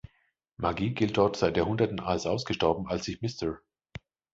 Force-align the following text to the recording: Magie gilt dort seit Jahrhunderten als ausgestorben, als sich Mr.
Magie 0.57 0.95
gilt 0.95 1.15
dort 1.17 1.35
seit 1.37 1.57
Jahrhunderten 1.57 1.99
als 1.99 2.25
ausgestorben, 2.25 2.87
als 2.87 3.05
sich 3.05 3.21
Mr. 3.21 3.59